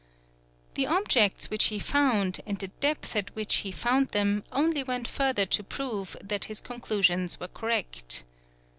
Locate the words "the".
0.73-0.87, 2.57-2.69